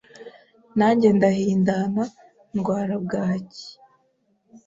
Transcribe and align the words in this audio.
nanjye 0.77 1.07
ndahindana 1.17 2.03
ndwara 2.57 2.93
bwaki 3.03 3.67